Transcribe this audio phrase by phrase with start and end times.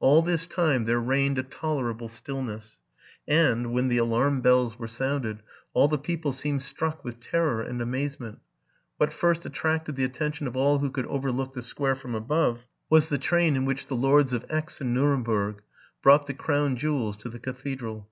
[0.00, 2.80] All this time there reigned a tolerable stillness;
[3.28, 5.42] and, when the alarm bells were sounded,
[5.74, 8.38] all the people seemed struck with terror and amazement.
[8.96, 12.64] What first attracted the atten tion of all who could overlook the square from above,
[12.88, 15.60] was the train in which the lords of Aix and Nuremberg
[16.00, 18.08] brought the crown jewels to the cathedral.